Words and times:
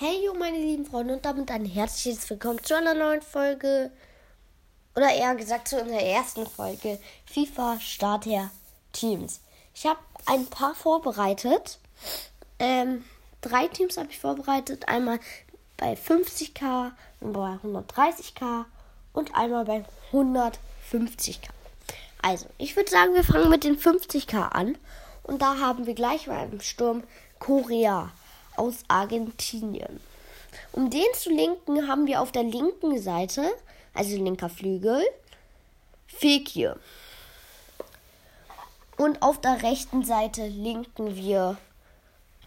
Hey, 0.00 0.24
yo, 0.24 0.32
meine 0.32 0.58
lieben 0.58 0.86
Freunde, 0.86 1.14
und 1.14 1.24
damit 1.24 1.50
ein 1.50 1.64
herzliches 1.64 2.30
Willkommen 2.30 2.62
zu 2.62 2.76
einer 2.76 2.94
neuen 2.94 3.20
Folge. 3.20 3.90
Oder 4.94 5.12
eher 5.12 5.34
gesagt 5.34 5.66
zu 5.66 5.80
unserer 5.80 6.00
ersten 6.00 6.46
Folge 6.46 7.00
FIFA 7.26 7.80
Starter 7.80 8.52
Teams. 8.92 9.40
Ich 9.74 9.86
habe 9.86 9.98
ein 10.26 10.46
paar 10.46 10.76
vorbereitet. 10.76 11.80
Ähm, 12.60 13.04
drei 13.40 13.66
Teams 13.66 13.96
habe 13.96 14.08
ich 14.08 14.20
vorbereitet. 14.20 14.86
Einmal 14.86 15.18
bei 15.76 15.94
50k 15.94 16.92
und 17.18 17.32
bei 17.32 17.58
130k 17.64 18.66
und 19.12 19.34
einmal 19.34 19.64
bei 19.64 19.84
150k. 20.12 21.48
Also, 22.22 22.46
ich 22.56 22.76
würde 22.76 22.88
sagen, 22.88 23.14
wir 23.14 23.24
fangen 23.24 23.50
mit 23.50 23.64
den 23.64 23.76
50k 23.76 24.50
an. 24.50 24.78
Und 25.24 25.42
da 25.42 25.58
haben 25.58 25.86
wir 25.86 25.94
gleich 25.94 26.28
mal 26.28 26.48
im 26.48 26.60
Sturm 26.60 27.02
Korea 27.40 28.12
aus 28.58 28.82
Argentinien. 28.88 30.00
Um 30.72 30.90
den 30.90 31.06
zu 31.14 31.30
linken, 31.30 31.88
haben 31.88 32.06
wir 32.06 32.20
auf 32.20 32.32
der 32.32 32.42
linken 32.42 33.00
Seite, 33.00 33.44
also 33.94 34.16
linker 34.16 34.48
Flügel, 34.48 35.02
Fekir. 36.06 36.78
Und 38.96 39.22
auf 39.22 39.40
der 39.40 39.62
rechten 39.62 40.04
Seite 40.04 40.46
linken 40.46 41.14
wir 41.14 41.56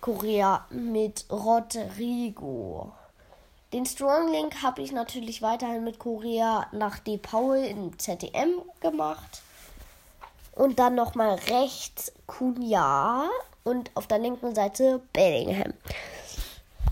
Korea 0.02 0.66
mit 0.70 1.26
Rodrigo. 1.30 2.92
Den 3.72 3.86
Strong 3.86 4.32
Link 4.32 4.62
habe 4.62 4.82
ich 4.82 4.92
natürlich 4.92 5.42
weiterhin 5.42 5.86
mit 5.86 5.98
Korea 5.98 6.68
nach 6.74 7.00
De 7.00 7.18
Paul 7.18 7.58
in 7.58 7.98
ZDM 7.98 8.62
gemacht. 8.82 9.42
Und 10.54 10.80
dann 10.80 10.96
nochmal 10.96 11.36
rechts 11.48 12.12
Kunja 12.28 13.30
und 13.64 13.92
auf 13.96 14.08
der 14.08 14.20
linken 14.20 14.56
Seite 14.56 15.02
Bellingham. 15.14 15.74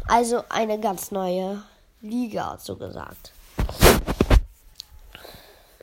Also 0.08 0.44
eine 0.50 0.80
ganz 0.80 1.12
neue 1.12 1.64
Liga, 2.02 2.58
so 2.59 2.76
gesagt. 2.76 3.34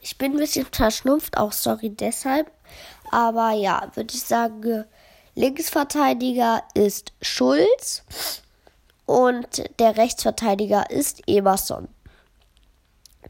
Ich 0.01 0.19
bin 0.19 0.33
ein 0.33 0.39
bisschen 0.39 0.67
verschnupft, 0.71 1.37
auch 1.37 1.53
sorry 1.53 1.91
deshalb. 1.91 2.51
Aber 3.11 3.53
ja, 3.53 3.91
würde 3.95 4.15
ich 4.15 4.23
sagen, 4.23 4.85
Linksverteidiger 5.35 6.63
ist 6.75 7.13
Schulz 7.21 8.03
und 9.05 9.65
der 9.79 9.97
Rechtsverteidiger 9.97 10.91
ist 10.91 11.23
Emerson. 11.27 11.89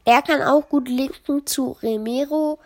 Er 0.05 0.23
kann 0.23 0.41
auch 0.43 0.69
gut 0.69 0.89
linken 0.89 1.47
zu 1.47 1.73
Remero 1.83 2.59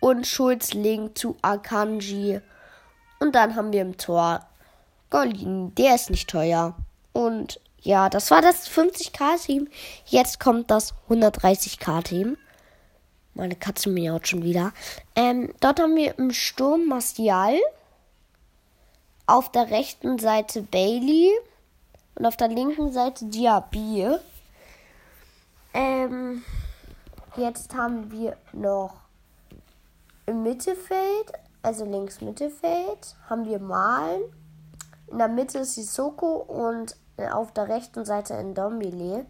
und 0.00 0.26
Schulz 0.26 0.72
linkt 0.72 1.18
zu 1.18 1.36
Akanji 1.42 2.40
und 3.24 3.34
dann 3.34 3.56
haben 3.56 3.72
wir 3.72 3.80
im 3.80 3.96
Tor 3.96 4.46
Golin. 5.08 5.74
Der 5.76 5.94
ist 5.94 6.10
nicht 6.10 6.28
teuer. 6.28 6.74
Und 7.12 7.58
ja, 7.80 8.10
das 8.10 8.30
war 8.30 8.42
das 8.42 8.68
50k-Team. 8.68 9.68
Jetzt 10.04 10.40
kommt 10.40 10.70
das 10.70 10.92
130k-Team. 11.08 12.36
Meine 13.32 13.56
Katze 13.56 13.88
miaut 13.88 14.28
schon 14.28 14.42
wieder. 14.42 14.72
Ähm, 15.16 15.54
dort 15.60 15.80
haben 15.80 15.96
wir 15.96 16.18
im 16.18 16.32
Sturm 16.32 16.86
Martial. 16.86 17.58
Auf 19.26 19.50
der 19.50 19.70
rechten 19.70 20.18
Seite 20.18 20.60
Bailey. 20.60 21.30
Und 22.16 22.26
auf 22.26 22.36
der 22.36 22.48
linken 22.48 22.92
Seite 22.92 23.24
Diaby. 23.24 24.16
Ähm, 25.72 26.44
jetzt 27.36 27.74
haben 27.74 28.10
wir 28.12 28.36
noch 28.52 28.94
im 30.26 30.42
Mittelfeld 30.42 31.32
also 31.64 31.84
links 31.84 32.20
Mittelfeld, 32.20 33.16
haben 33.28 33.44
wir 33.46 33.58
Malen. 33.58 34.22
In 35.08 35.18
der 35.18 35.28
Mitte 35.28 35.64
Sissoko 35.64 36.36
und 36.36 36.96
äh, 37.16 37.28
auf 37.28 37.52
der 37.52 37.68
rechten 37.68 38.04
Seite 38.04 38.42
Ndombele. 38.42 39.26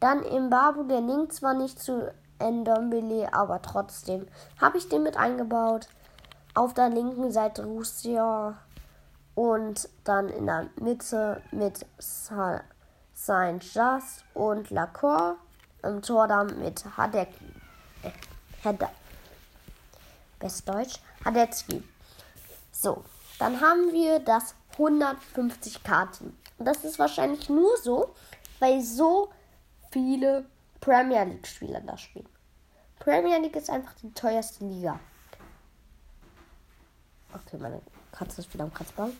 Dann 0.00 0.22
im 0.22 0.50
Babu, 0.50 0.84
der 0.84 1.00
links 1.00 1.42
war 1.42 1.54
nicht 1.54 1.78
zu 1.78 2.12
Ndombele, 2.40 3.32
aber 3.32 3.62
trotzdem 3.62 4.26
habe 4.60 4.78
ich 4.78 4.88
den 4.88 5.02
mit 5.02 5.16
eingebaut. 5.16 5.88
Auf 6.54 6.74
der 6.74 6.88
linken 6.88 7.30
Seite 7.30 7.64
Russia 7.64 8.56
und 9.34 9.88
dann 10.04 10.28
in 10.28 10.46
der 10.46 10.66
Mitte 10.80 11.42
mit 11.52 11.86
Saint-Just 13.12 14.24
und 14.34 14.70
Lacroix. 14.70 15.36
Im 15.82 16.02
Tor 16.02 16.26
dann 16.26 16.58
mit 16.58 16.84
Hadeki. 16.96 17.52
Äh, 18.02 18.10
Hedda. 18.62 18.90
Westdeutsch, 20.40 21.00
Hadetzky. 21.24 21.82
So, 22.72 23.04
dann 23.38 23.60
haben 23.60 23.92
wir 23.92 24.18
das 24.20 24.54
150 24.72 25.82
Karten. 25.82 26.36
Und 26.58 26.64
das 26.66 26.84
ist 26.84 26.98
wahrscheinlich 26.98 27.48
nur 27.48 27.76
so, 27.78 28.14
weil 28.58 28.82
so 28.82 29.30
viele 29.90 30.46
Premier 30.80 31.24
League-Spieler 31.24 31.80
da 31.80 31.96
spielen. 31.96 32.28
Premier 32.98 33.38
League 33.38 33.56
ist 33.56 33.70
einfach 33.70 33.94
die 33.94 34.12
teuerste 34.12 34.64
Liga. 34.64 34.98
Okay, 37.32 37.58
meine 37.58 37.80
Katze 38.12 38.40
ist 38.40 38.52
wieder 38.52 38.64
am 38.64 38.72
Kratzbaum. 38.72 39.12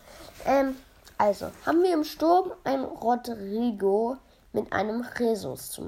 Ähm, 0.44 0.76
also, 1.18 1.50
haben 1.64 1.82
wir 1.82 1.92
im 1.92 2.04
Sturm 2.04 2.52
ein 2.64 2.84
Rodrigo 2.84 4.16
mit 4.52 4.72
einem 4.72 5.04
Jesus 5.18 5.78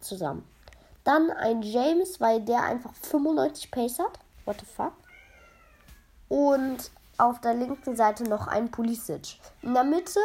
zusammen. 0.00 0.48
Dann 1.04 1.30
ein 1.30 1.62
James, 1.62 2.20
weil 2.20 2.40
der 2.40 2.62
einfach 2.62 2.94
95 2.94 3.70
Pace 3.70 3.98
hat. 3.98 4.18
What 4.44 4.60
the 4.60 4.66
fuck? 4.66 4.92
Und 6.28 6.90
auf 7.18 7.40
der 7.40 7.54
linken 7.54 7.96
Seite 7.96 8.24
noch 8.24 8.46
ein 8.46 8.70
Pulisic. 8.70 9.38
In 9.62 9.74
der 9.74 9.84
Mitte 9.84 10.20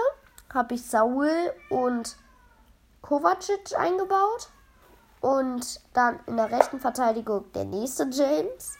habe 0.54 0.76
ich 0.76 0.86
Saul 0.86 1.30
und 1.70 2.18
Kovacic 3.02 3.78
eingebaut. 3.78 4.50
Und 5.22 5.82
dann 5.94 6.20
in 6.28 6.38
der 6.38 6.50
rechten 6.50 6.80
Verteidigung 6.80 7.52
der 7.54 7.66
nächste 7.66 8.04
James. 8.06 8.78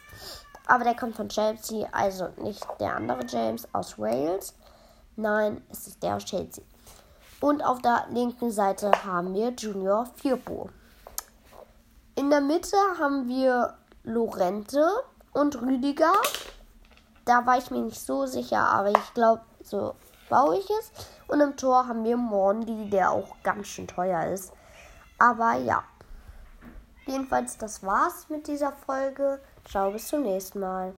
Aber 0.66 0.84
der 0.84 0.94
kommt 0.94 1.16
von 1.16 1.28
Chelsea, 1.28 1.86
also 1.92 2.28
nicht 2.38 2.66
der 2.78 2.96
andere 2.96 3.26
James 3.26 3.68
aus 3.74 3.98
Wales. 3.98 4.54
Nein, 5.16 5.62
es 5.70 5.86
ist 5.86 6.02
der 6.02 6.16
aus 6.16 6.24
Chelsea. 6.24 6.64
Und 7.40 7.62
auf 7.62 7.80
der 7.82 8.06
linken 8.10 8.50
Seite 8.50 8.90
haben 9.04 9.34
wir 9.34 9.50
Junior 9.50 10.06
Firpo. 10.16 10.70
In 12.14 12.30
der 12.30 12.40
Mitte 12.40 12.76
haben 12.98 13.28
wir 13.28 13.74
Lorente 14.04 14.86
und 15.32 15.60
Rüdiger. 15.60 16.12
Da 17.24 17.46
war 17.46 17.58
ich 17.58 17.70
mir 17.70 17.80
nicht 17.80 18.00
so 18.00 18.26
sicher, 18.26 18.60
aber 18.60 18.90
ich 18.90 19.14
glaube, 19.14 19.42
so 19.62 19.94
baue 20.28 20.58
ich 20.58 20.68
es. 20.70 20.92
Und 21.28 21.40
im 21.40 21.56
Tor 21.56 21.86
haben 21.86 22.04
wir 22.04 22.16
Mondi, 22.16 22.88
der 22.90 23.10
auch 23.10 23.36
ganz 23.42 23.68
schön 23.68 23.86
teuer 23.86 24.26
ist. 24.26 24.52
Aber 25.18 25.54
ja. 25.54 25.84
Jedenfalls, 27.06 27.58
das 27.58 27.82
war's 27.82 28.28
mit 28.28 28.46
dieser 28.46 28.72
Folge. 28.72 29.40
Ciao, 29.68 29.90
bis 29.90 30.08
zum 30.08 30.22
nächsten 30.22 30.60
Mal. 30.60 30.88